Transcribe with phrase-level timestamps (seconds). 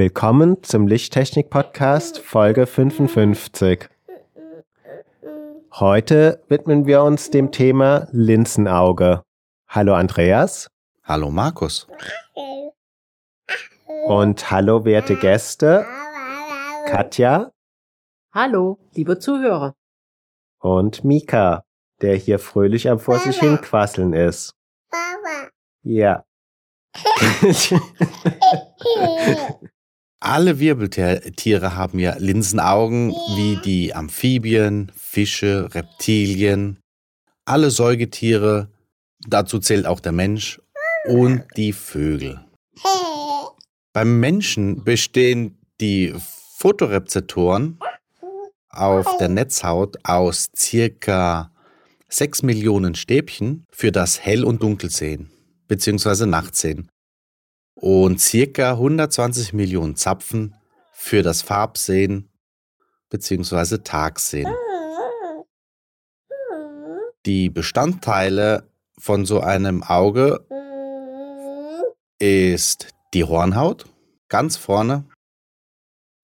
[0.00, 3.90] Willkommen zum Lichttechnik-Podcast Folge 55.
[5.72, 9.22] Heute widmen wir uns dem Thema Linsenauge.
[9.68, 10.70] Hallo Andreas.
[11.04, 11.86] Hallo Markus.
[14.06, 15.84] Und hallo werte Gäste.
[16.86, 17.52] Katja.
[18.32, 19.74] Hallo, liebe Zuhörer.
[20.60, 21.62] Und Mika,
[22.00, 24.54] der hier fröhlich am vor sich hin quasseln ist.
[25.82, 26.24] Ja.
[30.22, 36.78] Alle Wirbeltiere haben ja Linsenaugen, wie die Amphibien, Fische, Reptilien,
[37.46, 38.68] alle Säugetiere,
[39.26, 40.60] dazu zählt auch der Mensch
[41.08, 42.44] und die Vögel.
[43.94, 46.14] Beim Menschen bestehen die
[46.58, 47.78] Photorezeptoren
[48.68, 51.50] auf der Netzhaut aus circa
[52.10, 55.30] 6 Millionen Stäbchen für das Hell- und Dunkelsehen
[55.66, 56.26] bzw.
[56.26, 56.90] Nachtsehen
[57.80, 60.54] und circa 120 Millionen Zapfen
[60.92, 62.30] für das Farbsehen
[63.08, 63.78] bzw.
[63.78, 64.54] Tagsehen.
[67.26, 70.46] Die Bestandteile von so einem Auge
[72.18, 73.86] ist die Hornhaut,
[74.28, 75.06] ganz vorne,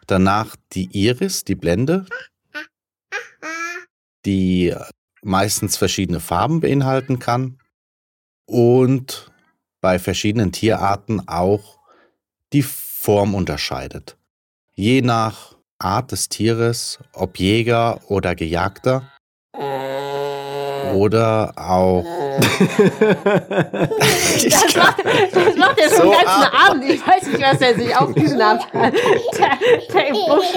[0.06, 2.06] danach die Iris, die Blende,
[4.26, 4.74] die
[5.22, 7.58] meistens verschiedene Farben beinhalten kann
[8.44, 9.32] und
[9.80, 11.78] bei verschiedenen Tierarten auch
[12.52, 14.16] die Form unterscheidet.
[14.74, 19.10] Je nach Art des Tieres, ob Jäger oder Gejagter
[20.94, 22.04] oder auch.
[24.44, 26.52] Das macht, das macht er schon So den ganzen ab.
[26.68, 26.84] Abend.
[26.84, 28.94] Ich weiß nicht, was er sich aufgeschnappt hat.
[29.38, 29.58] Der,
[29.92, 30.54] der im Busch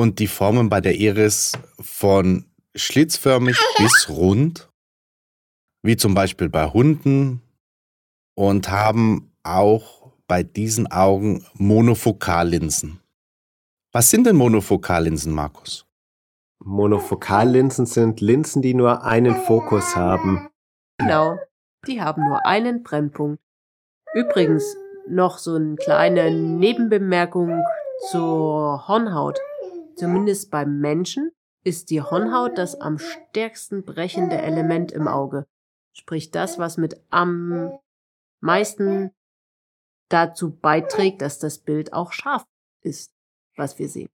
[0.00, 4.70] und die Formen bei der Iris von schlitzförmig bis rund,
[5.82, 7.40] wie zum Beispiel bei Hunden,
[8.34, 13.00] und haben auch bei diesen Augen Monofokallinsen.
[13.92, 15.86] Was sind denn Monofokallinsen, Markus?
[16.62, 20.50] Monofokallinsen sind Linsen, die nur einen Fokus haben.
[20.98, 21.38] Genau.
[21.86, 23.40] Die haben nur einen Brennpunkt.
[24.12, 24.76] Übrigens,
[25.08, 27.62] noch so eine kleine Nebenbemerkung
[28.10, 29.38] zur Hornhaut.
[29.96, 31.32] Zumindest beim Menschen
[31.64, 35.46] ist die Hornhaut das am stärksten brechende Element im Auge.
[35.94, 37.72] Sprich das, was mit am
[38.40, 39.10] meisten
[40.08, 42.44] dazu beiträgt, dass das Bild auch scharf
[42.82, 43.10] ist,
[43.56, 44.08] was wir sehen.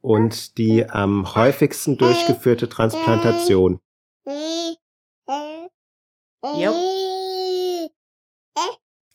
[0.00, 3.80] Und die am häufigsten durchgeführte Transplantation.
[6.42, 6.72] Jo.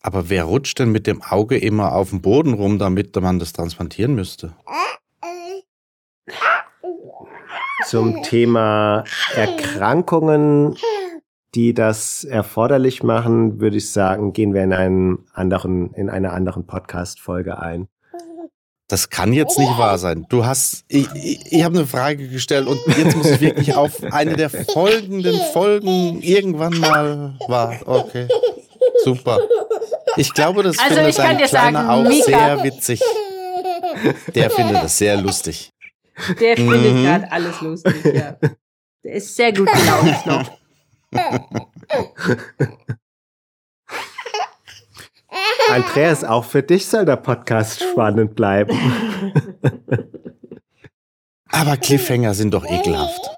[0.01, 3.53] Aber wer rutscht denn mit dem Auge immer auf dem Boden rum, damit man das
[3.53, 4.55] transplantieren müsste?
[7.85, 9.03] Zum Thema
[9.35, 10.75] Erkrankungen,
[11.55, 16.65] die das erforderlich machen, würde ich sagen, gehen wir in einen anderen, in einer anderen
[16.65, 17.87] Podcast-Folge ein.
[18.87, 20.25] Das kann jetzt nicht wahr sein.
[20.29, 24.03] Du hast, ich, ich, ich habe eine Frage gestellt und jetzt muss ich wirklich auf
[24.11, 27.83] eine der folgenden Folgen irgendwann mal warten.
[27.89, 28.27] Okay,
[29.03, 29.39] super.
[30.17, 33.01] Ich glaube, das Also, findet ich kann dein dir Kleiner sagen, auch Mika- sehr witzig.
[34.35, 35.69] Der findet das sehr lustig.
[36.39, 37.03] Der findet Mhm.
[37.03, 38.37] gerade alles lustig, ja.
[39.03, 40.51] Der ist sehr gut gelaunt noch.
[45.71, 48.77] Andreas, auch für dich soll der Podcast spannend bleiben.
[51.51, 53.29] Aber Cliffhanger sind doch ekelhaft.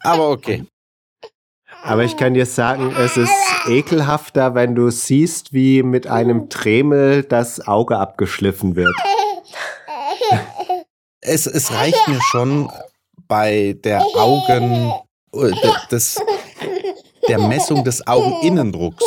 [0.00, 0.64] Aber okay.
[1.82, 3.32] Aber ich kann dir sagen, es ist
[3.66, 8.94] ekelhafter, wenn du siehst, wie mit einem Dremel das Auge abgeschliffen wird.
[11.28, 12.70] Es, es reicht mir schon
[13.28, 14.92] bei der Augen,
[15.34, 15.52] äh,
[15.90, 16.18] des,
[17.28, 19.04] der Messung des Augeninnendrucks.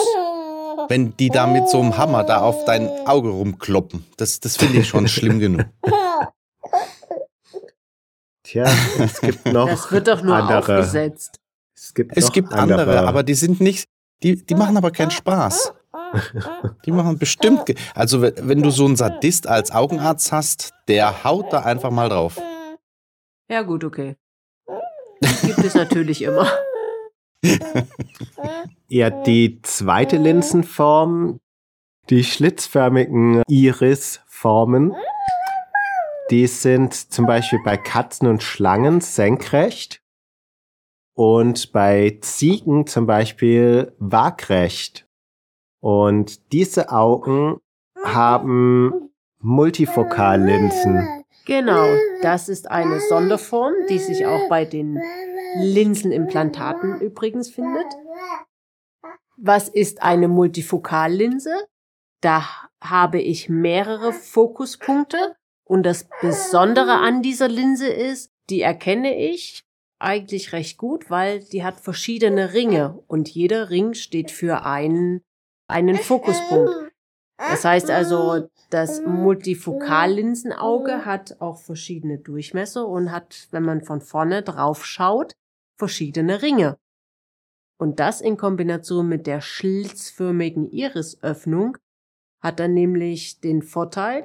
[0.88, 4.06] Wenn die da mit so einem Hammer da auf dein Auge rumkloppen.
[4.18, 5.66] Das, das finde ich schon schlimm genug.
[8.44, 8.66] Tja,
[9.00, 10.60] es gibt noch Das wird doch nur andere.
[10.60, 11.40] aufgesetzt.
[11.76, 13.86] Es gibt, Es gibt andere, aber die sind nicht,
[14.22, 15.74] die, die machen aber keinen Spaß.
[16.86, 17.64] Die machen bestimmt.
[17.96, 22.10] Also, we- wenn du so einen Sadist als Augenarzt hast, der haut da einfach mal
[22.10, 22.40] drauf.
[23.50, 24.16] Ja, gut, okay.
[25.22, 26.48] Die gibt es natürlich immer.
[28.88, 31.40] Ja, die zweite Linsenform,
[32.10, 34.94] die schlitzförmigen Irisformen,
[36.30, 40.02] die sind zum Beispiel bei Katzen und Schlangen senkrecht
[41.16, 45.08] und bei Ziegen zum Beispiel waagrecht.
[45.82, 47.60] Und diese Augen
[48.04, 51.26] haben Multifokallinsen.
[51.46, 51.88] Genau,
[52.22, 55.00] das ist eine Sonderform, die sich auch bei den
[55.58, 57.88] Linsenimplantaten übrigens findet.
[59.38, 61.66] Was ist eine Multifokallinse?
[62.22, 62.46] Da
[62.80, 69.64] habe ich mehrere Fokuspunkte und das Besondere an dieser Linse ist, die erkenne ich
[69.98, 75.22] eigentlich recht gut, weil die hat verschiedene Ringe und jeder Ring steht für einen,
[75.72, 76.92] einen Fokuspunkt.
[77.38, 84.44] Das heißt also, das Multifokallinsenauge hat auch verschiedene Durchmesser und hat, wenn man von vorne
[84.44, 85.34] drauf schaut,
[85.78, 86.78] verschiedene Ringe.
[87.80, 91.80] Und das in Kombination mit der schlitzförmigen Irisöffnung
[92.40, 94.24] hat dann nämlich den Vorteil,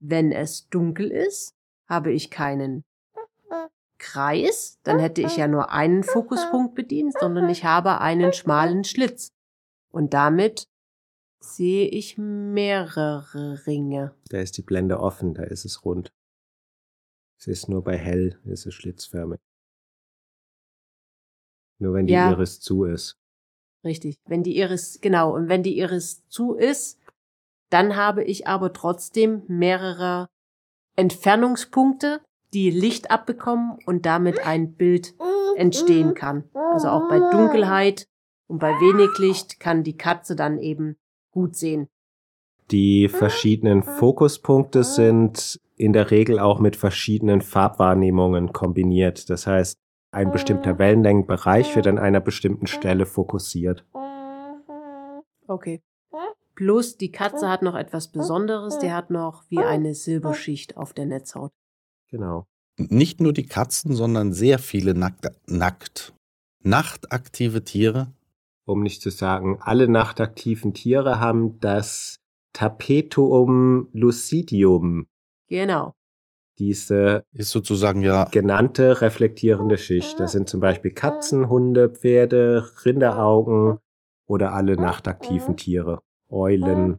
[0.00, 1.54] wenn es dunkel ist,
[1.88, 2.84] habe ich keinen
[3.98, 9.30] Kreis, dann hätte ich ja nur einen Fokuspunkt bedient, sondern ich habe einen schmalen Schlitz.
[9.92, 10.64] Und damit
[11.40, 14.14] sehe ich mehrere Ringe.
[14.30, 16.12] Da ist die Blende offen, da ist es rund.
[17.38, 19.38] Es ist nur bei hell, ist es schlitzförmig.
[21.78, 22.30] Nur wenn die Ja.
[22.30, 23.18] Iris zu ist.
[23.84, 24.16] Richtig.
[24.28, 27.00] Wenn die Iris, genau, und wenn die Iris zu ist,
[27.70, 30.28] dann habe ich aber trotzdem mehrere
[30.94, 32.20] Entfernungspunkte,
[32.52, 35.14] die Licht abbekommen und damit ein Bild
[35.56, 36.48] entstehen kann.
[36.54, 38.06] Also auch bei Dunkelheit
[38.52, 40.96] und bei wenig Licht kann die Katze dann eben
[41.30, 41.88] gut sehen.
[42.70, 49.30] Die verschiedenen Fokuspunkte sind in der Regel auch mit verschiedenen Farbwahrnehmungen kombiniert.
[49.30, 49.78] Das heißt,
[50.10, 53.86] ein bestimmter Wellenlängenbereich wird an einer bestimmten Stelle fokussiert.
[55.48, 55.80] Okay.
[56.54, 61.06] Plus die Katze hat noch etwas Besonderes, die hat noch wie eine Silberschicht auf der
[61.06, 61.52] Netzhaut.
[62.10, 62.44] Genau.
[62.76, 66.12] Nicht nur die Katzen, sondern sehr viele nackt, nackt
[66.62, 68.12] nachtaktive Tiere.
[68.64, 72.18] Um nicht zu sagen, alle nachtaktiven Tiere haben das
[72.52, 75.06] Tapetum lucidium,
[75.48, 75.94] Genau.
[76.58, 80.20] diese Ist sozusagen ja genannte reflektierende Schicht.
[80.20, 83.78] Das sind zum Beispiel Katzen, Hunde, Pferde, Rinderaugen
[84.26, 86.00] oder alle nachtaktiven Tiere.
[86.28, 86.98] Eulen,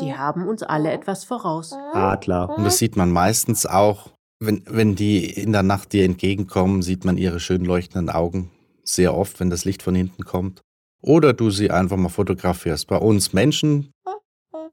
[0.00, 1.72] Die haben uns alle etwas voraus.
[1.92, 2.48] Adler.
[2.56, 7.04] Und das sieht man meistens auch, wenn, wenn die in der Nacht dir entgegenkommen, sieht
[7.04, 8.50] man ihre schön leuchtenden Augen
[8.84, 10.62] sehr oft, wenn das Licht von hinten kommt.
[11.00, 12.86] Oder du sie einfach mal fotografierst.
[12.86, 13.92] Bei uns Menschen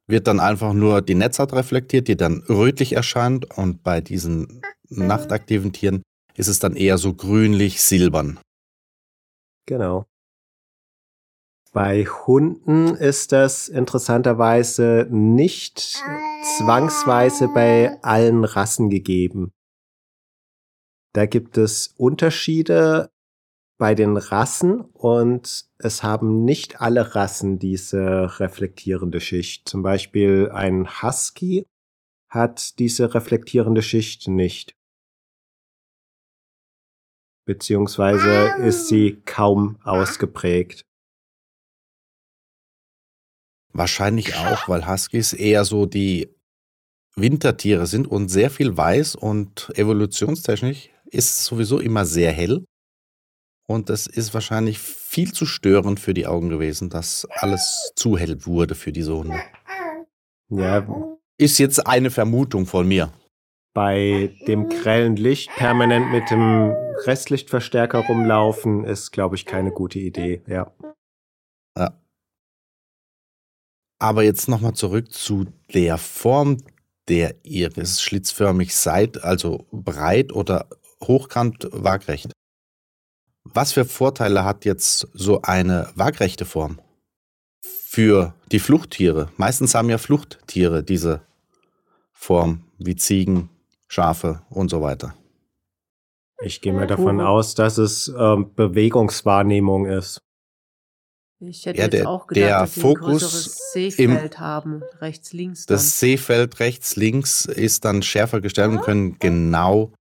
[0.07, 3.57] wird dann einfach nur die Netzhaut reflektiert, die dann rötlich erscheint.
[3.57, 6.03] Und bei diesen nachtaktiven Tieren
[6.35, 8.39] ist es dann eher so grünlich-silbern.
[9.65, 10.06] Genau.
[11.71, 16.01] Bei Hunden ist das interessanterweise nicht
[16.57, 19.51] zwangsweise bei allen Rassen gegeben.
[21.13, 23.11] Da gibt es Unterschiede
[23.80, 29.70] bei den Rassen und es haben nicht alle Rassen diese reflektierende Schicht.
[29.70, 31.66] Zum Beispiel ein Husky
[32.30, 34.76] hat diese reflektierende Schicht nicht.
[37.45, 40.86] Beziehungsweise ist sie kaum ausgeprägt.
[43.71, 46.36] Wahrscheinlich auch, weil Huskies eher so die
[47.16, 52.66] Wintertiere sind und sehr viel weiß und evolutionstechnisch ist es sowieso immer sehr hell.
[53.69, 58.44] Und das ist wahrscheinlich viel zu störend für die Augen gewesen, dass alles zu hell
[58.47, 59.40] wurde für diese Hunde.
[60.49, 60.88] Ja,
[61.38, 63.14] Ist jetzt eine Vermutung von mir.
[63.76, 66.71] bei dem grellen Licht permanent mit dem
[67.06, 70.42] Restlichtverstärker rumlaufen, ist, glaube ich, keine gute Idee.
[70.47, 70.73] Ja.
[71.78, 71.94] Ja.
[73.99, 75.45] Aber jetzt nochmal zurück zu
[75.76, 76.57] der Form
[77.07, 78.02] der Iris.
[78.02, 80.68] Schlitzförmig seit, also breit oder
[81.04, 82.31] hochkant waagrecht.
[83.53, 86.79] Was für Vorteile hat jetzt so eine waagrechte Form
[87.63, 89.31] für die Fluchttiere?
[89.37, 91.21] Meistens haben ja Fluchttiere diese
[92.11, 93.49] Form, wie Ziegen,
[93.87, 95.15] Schafe und so weiter.
[96.41, 100.19] Ich gehe mal davon aus, dass es ähm, Bewegungswahrnehmung ist.
[101.41, 104.83] Ich hätte Ja, jetzt der- auch gedacht, der dass sie ein Fokus größeres Seefeld haben,
[104.99, 105.65] rechts, links.
[105.65, 105.75] Dann.
[105.75, 109.94] Das Seefeld rechts, links ist dann schärfer gestellt und können genau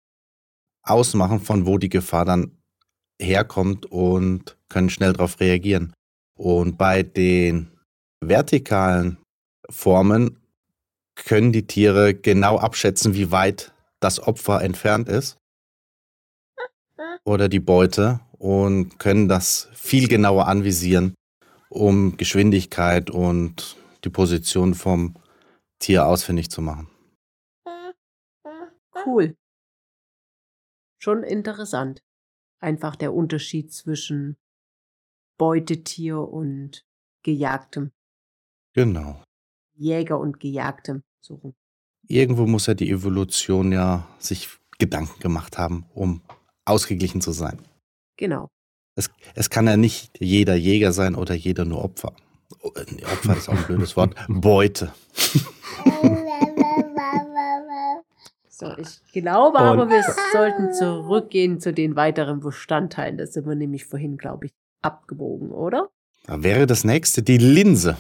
[0.84, 2.58] ausmachen, von wo die Gefahr dann
[3.22, 5.94] herkommt und können schnell darauf reagieren.
[6.38, 7.72] Und bei den
[8.22, 9.18] vertikalen
[9.70, 10.40] Formen
[11.16, 15.38] können die Tiere genau abschätzen, wie weit das Opfer entfernt ist
[17.26, 21.16] oder die Beute und können das viel genauer anvisieren,
[21.70, 25.16] um Geschwindigkeit und die Position vom
[25.80, 26.90] Tier ausfindig zu machen.
[29.06, 29.36] Cool.
[31.00, 32.00] Schon interessant.
[32.60, 34.38] Einfach der Unterschied zwischen
[35.38, 36.86] Beutetier und
[37.24, 37.92] Gejagtem.
[38.74, 39.22] Genau.
[39.76, 41.04] Jäger und Gejagtem.
[41.22, 41.54] So rum.
[42.08, 44.48] Irgendwo muss ja die Evolution ja sich
[44.80, 46.22] Gedanken gemacht haben, um
[46.66, 47.62] ausgeglichen zu sein.
[48.18, 48.50] Genau.
[48.96, 52.14] Es, es kann ja nicht jeder Jäger sein oder jeder nur Opfer.
[52.62, 54.16] Oh, äh, Opfer ist auch ein blödes Wort.
[54.28, 54.94] Beute.
[58.60, 63.18] So, ich glaube aber, Und- wir sollten zurückgehen zu den weiteren Bestandteilen.
[63.20, 65.90] Da sind wir nämlich vorhin, glaube ich, abgebogen, oder?
[66.26, 67.98] Da wäre das nächste die Linse.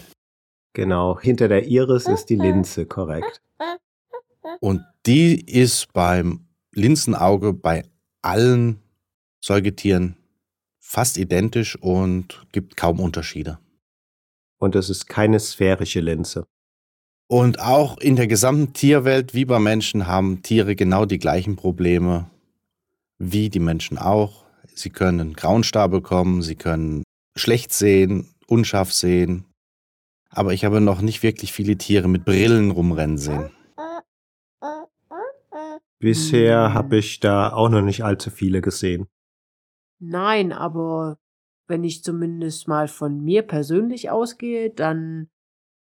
[0.73, 3.39] Genau, hinter der Iris ist die Linse, korrekt.
[4.59, 7.83] Und die ist beim Linsenauge bei
[8.23, 8.81] allen
[9.39, 10.17] Säugetieren
[10.79, 13.59] fast identisch und gibt kaum Unterschiede.
[14.57, 16.47] Und es ist keine sphärische Linse.
[17.29, 22.29] Und auch in der gesamten Tierwelt, wie bei Menschen, haben Tiere genau die gleichen Probleme
[23.19, 24.45] wie die Menschen auch.
[24.73, 27.03] Sie können grauen Star bekommen, sie können
[27.35, 29.45] schlecht sehen, unscharf sehen.
[30.29, 33.51] Aber ich habe noch nicht wirklich viele Tiere mit Brillen rumrennen sehen.
[35.99, 39.07] Bisher habe ich da auch noch nicht allzu viele gesehen.
[39.99, 41.17] Nein, aber
[41.67, 45.29] wenn ich zumindest mal von mir persönlich ausgehe, dann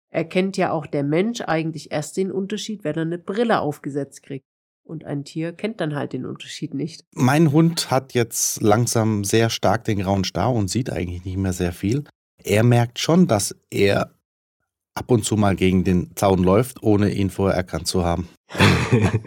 [0.09, 4.45] erkennt ja auch der Mensch eigentlich erst den Unterschied, wenn er eine Brille aufgesetzt kriegt.
[4.83, 7.03] Und ein Tier kennt dann halt den Unterschied nicht.
[7.13, 11.53] Mein Hund hat jetzt langsam sehr stark den grauen Star und sieht eigentlich nicht mehr
[11.53, 12.05] sehr viel.
[12.43, 14.15] Er merkt schon, dass er
[14.95, 18.27] ab und zu mal gegen den Zaun läuft, ohne ihn vorher erkannt zu haben.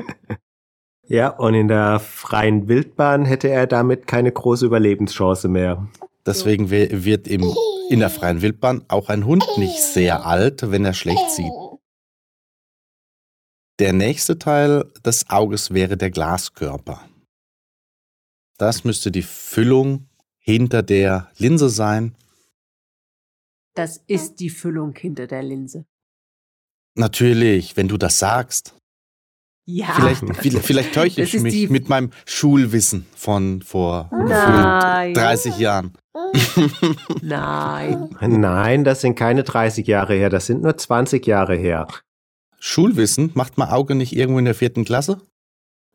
[1.06, 5.86] ja, und in der freien Wildbahn hätte er damit keine große Überlebenschance mehr.
[6.26, 7.43] Deswegen we- wird im,
[7.88, 11.52] in der freien Wildbahn auch ein Hund nicht sehr alt, wenn er schlecht sieht.
[13.79, 17.09] Der nächste Teil des Auges wäre der Glaskörper.
[18.59, 22.17] Das müsste die Füllung hinter der Linse sein.
[23.75, 25.87] Das ist die Füllung hinter der Linse.
[26.95, 28.76] Natürlich, wenn du das sagst.
[29.64, 29.87] Ja.
[29.95, 35.12] Vielleicht, vielleicht, vielleicht täusche ich mich die- mit meinem Schulwissen von vor Nein.
[35.12, 35.92] gefühlt 30 Jahren.
[37.23, 38.09] Nein.
[38.21, 41.87] Nein, das sind keine 30 Jahre her, das sind nur 20 Jahre her.
[42.59, 45.21] Schulwissen macht man Auge nicht irgendwo in der vierten Klasse?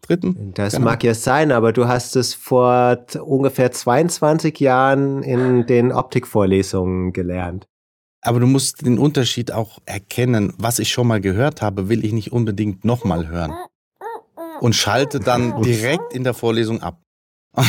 [0.02, 0.54] Dritten?
[0.54, 0.86] Das Genau.
[0.86, 7.68] mag ja sein, aber du hast es vor ungefähr 22 Jahren in den Optikvorlesungen gelernt.
[8.28, 10.54] Aber du musst den Unterschied auch erkennen.
[10.58, 13.54] Was ich schon mal gehört habe, will ich nicht unbedingt nochmal hören.
[14.60, 17.02] Und schalte dann direkt in der Vorlesung ab.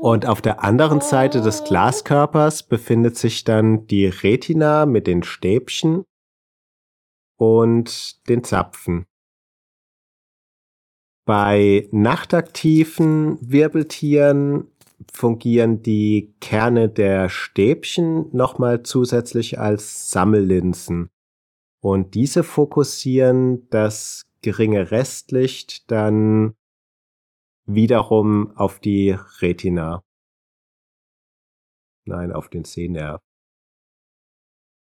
[0.00, 6.04] Und auf der anderen Seite des Glaskörpers befindet sich dann die Retina mit den Stäbchen
[7.36, 9.06] und den Zapfen.
[11.26, 14.70] Bei nachtaktiven Wirbeltieren
[15.12, 21.10] fungieren die Kerne der Stäbchen nochmal zusätzlich als Sammellinsen.
[21.82, 26.54] Und diese fokussieren das geringe Restlicht dann
[27.66, 30.02] wiederum auf die Retina.
[32.06, 33.20] Nein, auf den Sehnerv.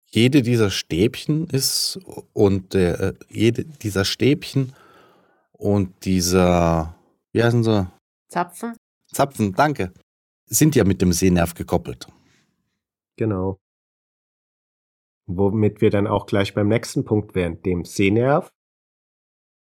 [0.07, 1.99] Jede dieser Stäbchen ist
[2.33, 4.73] und der, äh, jede dieser Stäbchen
[5.53, 6.95] und dieser,
[7.31, 7.87] wie heißen sie?
[8.27, 8.75] Zapfen?
[9.13, 9.93] Zapfen, danke,
[10.45, 12.07] sind ja mit dem Sehnerv gekoppelt.
[13.17, 13.59] Genau.
[15.27, 18.51] Womit wir dann auch gleich beim nächsten Punkt wären, dem Sehnerv.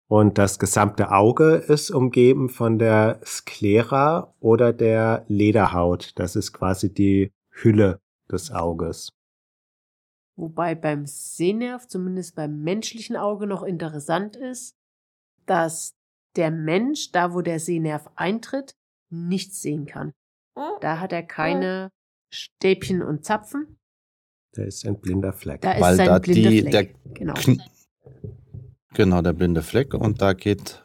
[0.08, 6.12] Und das gesamte Auge ist umgeben von der Sklera oder der Lederhaut.
[6.18, 9.12] Das ist quasi die Hülle des Auges.
[10.36, 14.74] Wobei beim Sehnerv, zumindest beim menschlichen Auge, noch interessant ist,
[15.46, 15.94] dass
[16.36, 18.74] der Mensch, da wo der Sehnerv eintritt,
[19.10, 20.12] nichts sehen kann.
[20.80, 21.90] Da hat er keine
[22.32, 23.78] Stäbchen und Zapfen.
[24.52, 25.60] Da ist ein blinder Fleck.
[25.60, 26.96] Da ist Weil sein da blinder die- Fleck.
[27.14, 27.34] genau.
[27.34, 27.62] Kn
[28.94, 30.84] genau, der blinde Fleck und da geht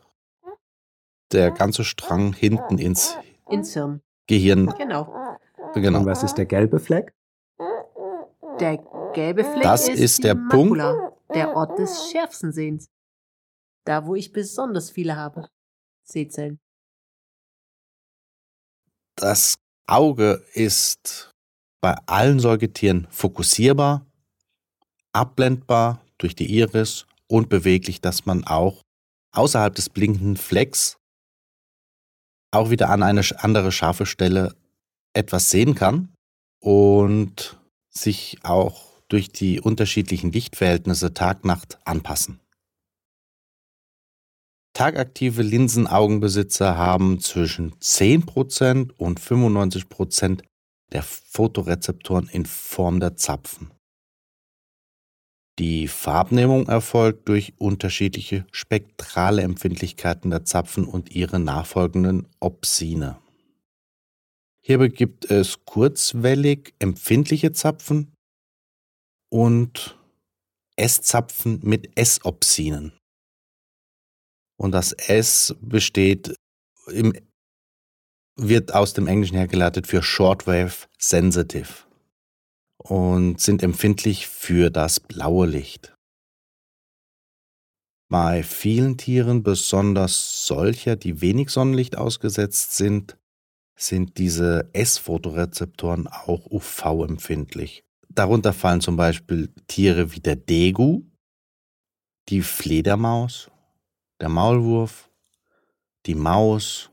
[1.32, 3.18] der ganze Strang hinten ins
[3.50, 4.02] Ins Hirn.
[4.28, 4.68] Gehirn.
[4.78, 5.36] Genau.
[5.74, 6.06] Und Genau.
[6.06, 7.14] was ist der gelbe Fleck?
[8.60, 8.78] Der
[9.14, 10.78] gelbe Fleck Das ist, ist der Punkt.
[10.78, 12.88] Makula, der Ort des schärfsten Sehens.
[13.86, 15.50] Da, wo ich besonders viele habe.
[16.04, 16.60] Sehzellen.
[19.16, 19.56] Das
[19.88, 21.32] Auge ist
[21.82, 24.06] bei allen Säugetieren fokussierbar,
[25.14, 28.82] abblendbar durch die Iris und beweglich, dass man auch
[29.32, 30.98] außerhalb des blinkenden Flecks
[32.52, 34.56] auch wieder an eine andere scharfe Stelle
[35.14, 36.14] etwas sehen kann
[36.60, 37.58] und
[37.90, 42.40] sich auch durch die unterschiedlichen Lichtverhältnisse Tag-Nacht anpassen.
[44.76, 50.44] Tagaktive Linsenaugenbesitzer haben zwischen 10% und 95%
[50.92, 53.72] der Photorezeptoren in Form der Zapfen.
[55.60, 63.18] Die Farbnehmung erfolgt durch unterschiedliche spektrale Empfindlichkeiten der Zapfen und ihre nachfolgenden Opsine.
[64.62, 68.12] Hierbei gibt es kurzwellig empfindliche Zapfen
[69.32, 69.98] und
[70.76, 72.92] S-Zapfen mit S-Opsinen.
[74.58, 76.36] Und das S besteht
[76.88, 77.14] im,
[78.38, 81.86] wird aus dem Englischen hergeleitet für Shortwave Sensitive
[82.78, 85.96] und sind empfindlich für das blaue Licht.
[88.08, 93.18] Bei vielen Tieren, besonders solcher, die wenig Sonnenlicht ausgesetzt sind,
[93.78, 97.84] sind diese S-Photorezeptoren auch UV-empfindlich.
[98.10, 101.04] Darunter fallen zum Beispiel Tiere wie der Degu,
[102.30, 103.50] die Fledermaus,
[104.20, 105.10] der Maulwurf,
[106.06, 106.92] die Maus,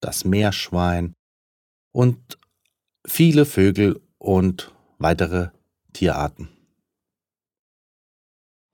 [0.00, 1.14] das Meerschwein
[1.92, 2.38] und
[3.06, 5.50] viele Vögel und weitere
[5.92, 6.48] Tierarten.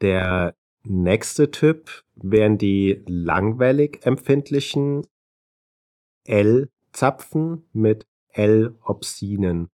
[0.00, 5.06] Der nächste Typ wären die langwellig empfindlichen
[6.24, 9.68] L-Zapfen mit L-Opsinen.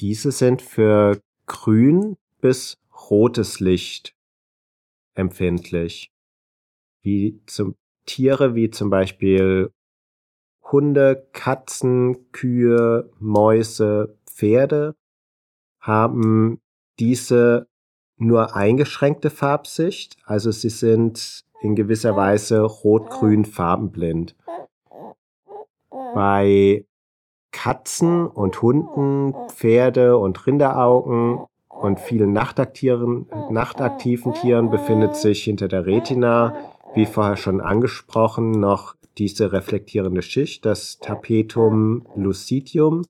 [0.00, 2.78] Diese sind für grün bis
[3.10, 4.16] rotes Licht
[5.14, 6.13] empfindlich.
[7.04, 9.70] Wie zum Tiere wie zum Beispiel
[10.72, 14.96] Hunde, Katzen, Kühe, Mäuse, Pferde
[15.80, 16.60] haben
[16.98, 17.68] diese
[18.16, 24.34] nur eingeschränkte Farbsicht, also sie sind in gewisser Weise rot-grün farbenblind.
[26.14, 26.86] Bei
[27.52, 33.26] Katzen und Hunden, Pferde und Rinderaugen und vielen nachtaktiven,
[34.40, 40.98] Tieren befindet sich hinter der Retina, wie vorher schon angesprochen, noch diese reflektierende Schicht, das
[40.98, 43.04] Tapetum lucidium,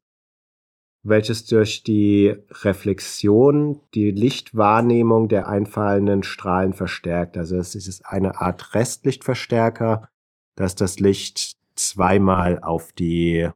[1.03, 7.37] welches durch die Reflexion die Lichtwahrnehmung der einfallenden Strahlen verstärkt.
[7.37, 10.09] Also es ist eine Art Restlichtverstärker,
[10.57, 13.51] dass das Licht zweimal auf die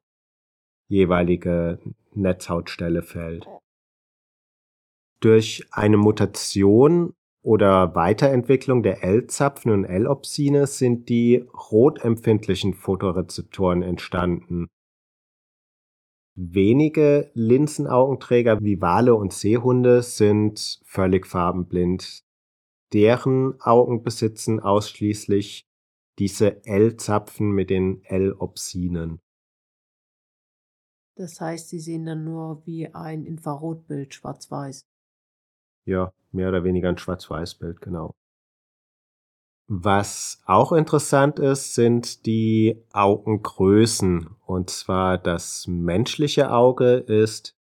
[0.88, 1.78] jeweilige
[2.14, 3.46] Netzhautstelle fällt.
[5.20, 7.14] Durch eine Mutation
[7.48, 14.66] oder Weiterentwicklung der L-Zapfen und L-Opsine sind die rotempfindlichen Photorezeptoren entstanden.
[16.37, 22.20] Wenige Linsenaugenträger wie Wale und Seehunde sind völlig farbenblind.
[22.92, 25.64] Deren Augen besitzen ausschließlich
[26.18, 29.20] diese L-Zapfen mit den L-Opsinen.
[31.16, 34.82] Das heißt, sie sehen dann nur wie ein Infrarotbild schwarz-weiß.
[35.88, 38.14] Ja, mehr oder weniger ein Schwarz-Weiß-Bild, genau.
[39.68, 44.37] Was auch interessant ist, sind die Augengrößen.
[44.44, 47.57] Und zwar das menschliche Auge ist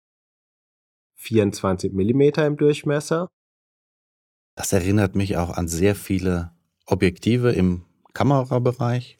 [1.17, 3.29] 24 Millimeter im Durchmesser.
[4.55, 6.51] Das erinnert mich auch an sehr viele
[6.87, 9.19] Objektive im Kamerabereich.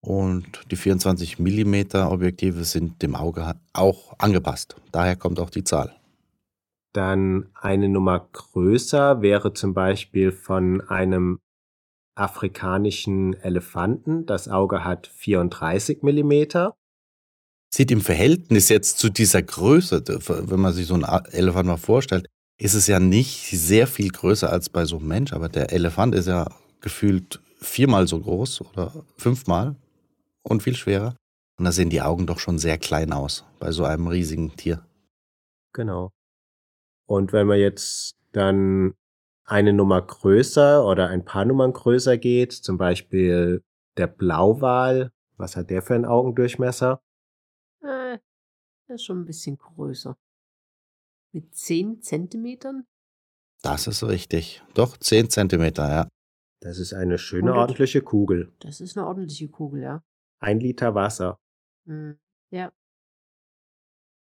[0.00, 4.76] Und die 24 Millimeter Objektive sind dem Auge auch angepasst.
[4.92, 5.97] Daher kommt auch die Zahl.
[6.94, 11.38] Dann eine Nummer größer wäre zum Beispiel von einem
[12.14, 14.26] afrikanischen Elefanten.
[14.26, 16.74] Das Auge hat 34 Millimeter.
[17.72, 20.02] Sieht im Verhältnis jetzt zu dieser Größe,
[20.48, 22.26] wenn man sich so einen Elefant mal vorstellt,
[22.58, 26.14] ist es ja nicht sehr viel größer als bei so einem Mensch, aber der Elefant
[26.14, 29.76] ist ja gefühlt viermal so groß oder fünfmal
[30.42, 31.14] und viel schwerer.
[31.58, 34.84] Und da sehen die Augen doch schon sehr klein aus bei so einem riesigen Tier.
[35.72, 36.10] Genau.
[37.08, 38.94] Und wenn man jetzt dann
[39.44, 43.64] eine Nummer größer oder ein paar Nummern größer geht, zum Beispiel
[43.96, 47.00] der Blauwal, was hat der für einen Augendurchmesser?
[47.80, 48.18] Äh,
[48.88, 50.18] der ist schon ein bisschen größer.
[51.32, 52.86] Mit 10 Zentimetern?
[53.62, 54.62] Das ist richtig.
[54.74, 56.08] Doch, 10 Zentimeter, ja.
[56.60, 58.52] Das ist eine schöne, ordentliche Kugel.
[58.60, 60.02] Das ist eine ordentliche Kugel, ja.
[60.40, 61.38] Ein Liter Wasser.
[61.86, 62.18] Mhm.
[62.50, 62.72] Ja.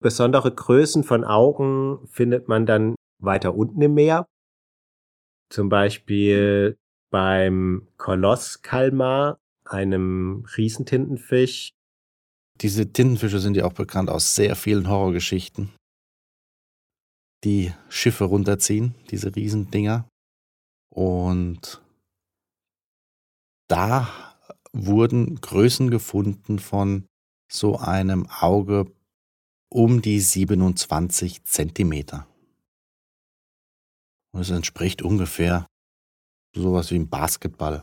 [0.02, 4.26] Besondere Größen von Augen findet man dann weiter unten im Meer.
[5.50, 6.78] Zum Beispiel
[7.12, 11.72] beim Kolosskalmar, einem Riesentintenfisch,
[12.62, 15.74] Diese Tintenfische sind ja auch bekannt aus sehr vielen Horrorgeschichten,
[17.44, 20.08] die Schiffe runterziehen, diese Riesendinger.
[20.94, 21.82] Und
[23.68, 24.08] da
[24.72, 27.08] wurden Größen gefunden von
[27.52, 28.86] so einem Auge
[29.70, 32.28] um die 27 Zentimeter.
[34.34, 35.68] Und es entspricht ungefähr
[36.56, 37.82] sowas wie ein Basketball.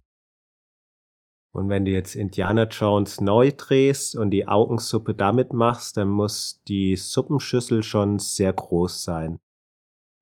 [1.54, 6.62] Und wenn du jetzt Indiana Jones neu drehst und die Augensuppe damit machst, dann muss
[6.66, 9.38] die Suppenschüssel schon sehr groß sein,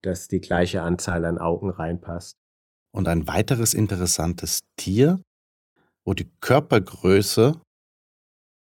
[0.02, 2.36] dass die gleiche Anzahl an Augen reinpasst.
[2.92, 5.22] Und ein weiteres interessantes Tier,
[6.04, 7.60] wo die Körpergröße,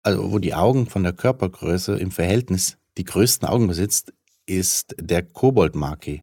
[0.03, 4.13] also wo die Augen von der Körpergröße im Verhältnis die größten Augen besitzt,
[4.45, 6.21] ist der Koboldmaki.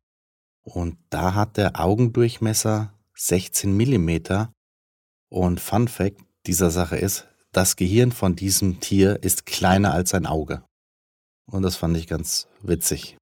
[0.62, 4.52] Und da hat der Augendurchmesser 16 Millimeter.
[5.28, 10.26] Und Fun Fact dieser Sache ist, das Gehirn von diesem Tier ist kleiner als ein
[10.26, 10.64] Auge.
[11.46, 13.16] Und das fand ich ganz witzig.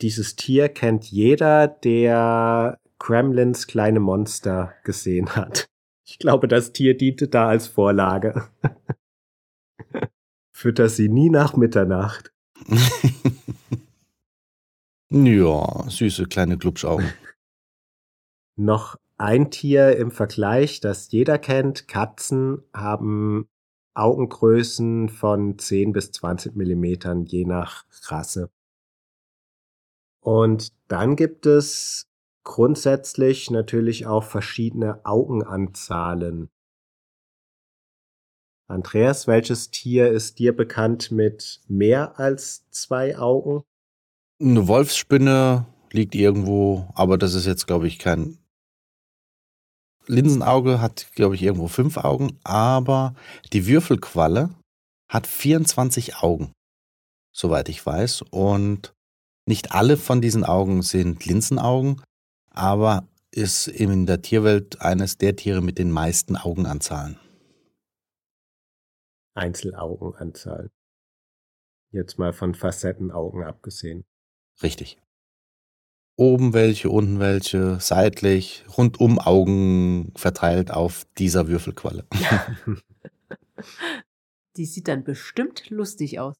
[0.00, 5.66] Dieses Tier kennt jeder, der Kremlins kleine Monster gesehen hat.
[6.06, 8.48] Ich glaube, das Tier diente da als Vorlage.
[10.52, 12.32] Fütter sie nie nach Mitternacht.
[15.10, 17.06] ja, süße kleine Glubschaugen.
[18.56, 21.88] Noch ein Tier im Vergleich, das jeder kennt.
[21.88, 23.48] Katzen haben
[23.94, 28.50] Augengrößen von 10 bis 20 Millimetern, je nach Rasse.
[30.20, 32.08] Und dann gibt es
[32.44, 36.50] grundsätzlich natürlich auch verschiedene Augenanzahlen.
[38.68, 43.62] Andreas, welches Tier ist dir bekannt mit mehr als zwei Augen?
[44.40, 48.38] Eine Wolfsspinne liegt irgendwo, aber das ist jetzt, glaube ich, kein
[50.08, 53.14] Linsenauge hat, glaube ich, irgendwo fünf Augen, aber
[53.52, 54.50] die Würfelqualle
[55.08, 56.52] hat 24 Augen,
[57.32, 58.22] soweit ich weiß.
[58.30, 58.94] Und
[59.46, 62.02] nicht alle von diesen Augen sind Linsenaugen,
[62.50, 67.18] aber ist in der Tierwelt eines der Tiere mit den meisten Augenanzahlen.
[69.36, 70.70] Einzelaugenanzahl.
[71.92, 74.04] Jetzt mal von Facettenaugen abgesehen.
[74.62, 74.98] Richtig.
[76.18, 82.06] Oben welche, unten welche, seitlich, rundum Augen verteilt auf dieser Würfelqualle.
[84.56, 86.34] Die sieht dann bestimmt lustig aus.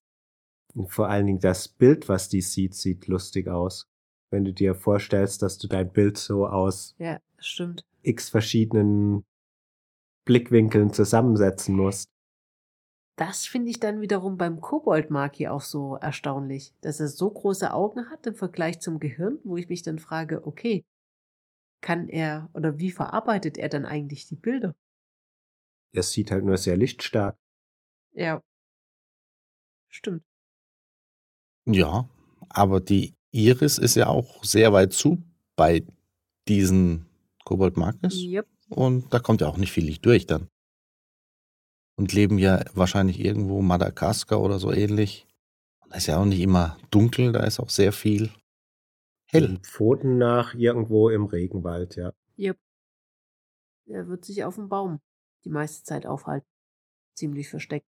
[0.74, 3.88] Und vor allen Dingen das Bild, was die sieht, sieht lustig aus.
[4.30, 7.85] Wenn du dir vorstellst, dass du dein Bild so aus Ja, stimmt.
[8.02, 9.24] x verschiedenen
[10.24, 12.11] Blickwinkeln zusammensetzen musst.
[13.16, 18.11] Das finde ich dann wiederum beim Koboldmaki auch so erstaunlich, dass er so große Augen
[18.11, 20.85] hat im Vergleich zum Gehirn, wo ich mich dann frage, okay,
[21.81, 24.74] kann er oder wie verarbeitet er dann eigentlich die Bilder?
[25.94, 27.38] Er sieht halt nur sehr lichtstark.
[28.12, 28.42] Ja.
[29.88, 30.22] Stimmt.
[31.64, 32.09] Ja,
[32.50, 35.22] aber die Iris ist ja auch sehr weit zu
[35.57, 35.87] bei
[36.48, 37.07] diesen
[37.44, 38.14] Kobold Magnus.
[38.22, 38.46] Yep.
[38.68, 40.48] Und da kommt ja auch nicht viel Licht durch dann.
[41.96, 45.26] Und leben ja wahrscheinlich irgendwo Madagaskar oder so ähnlich.
[45.88, 48.30] Da ist ja auch nicht immer dunkel, da ist auch sehr viel
[49.26, 49.48] hell.
[49.48, 52.12] Den Pfoten nach irgendwo im Regenwald, ja.
[52.38, 52.59] Yep.
[53.87, 55.00] Er wird sich auf dem Baum
[55.44, 56.46] die meiste Zeit aufhalten.
[57.14, 57.87] Ziemlich versteckt.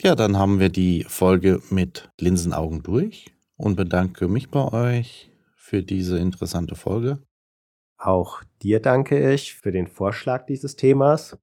[0.00, 5.82] Ja, dann haben wir die Folge mit Linsenaugen durch und bedanke mich bei euch für
[5.82, 7.22] diese interessante Folge.
[7.98, 11.38] Auch dir danke ich für den Vorschlag dieses Themas.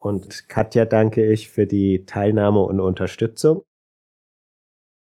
[0.00, 3.64] Und Katja danke ich für die Teilnahme und Unterstützung.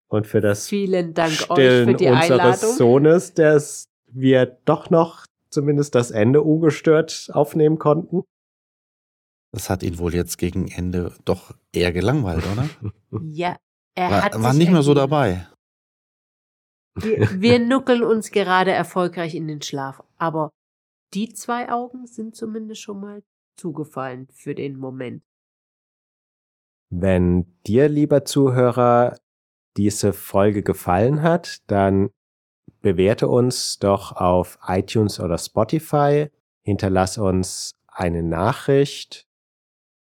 [0.09, 2.77] Und für das Vielen Dank euch Stillen für die unseres Einladung.
[2.77, 8.25] Sohnes, dass wir doch noch zumindest das Ende ungestört aufnehmen konnten.
[9.53, 12.69] Das hat ihn wohl jetzt gegen Ende doch eher gelangweilt, oder?
[13.33, 13.57] Ja,
[13.97, 15.49] er hat War, war sich nicht mehr so dabei.
[16.95, 20.03] Wir, wir nuckeln uns gerade erfolgreich in den Schlaf.
[20.17, 20.51] Aber
[21.15, 23.23] die zwei Augen sind zumindest schon mal
[23.61, 25.23] zugefallen für den Moment.
[26.91, 29.19] Wenn dir, lieber Zuhörer,
[29.77, 32.11] diese Folge gefallen hat, dann
[32.81, 36.31] bewerte uns doch auf iTunes oder Spotify,
[36.63, 39.29] hinterlass uns eine Nachricht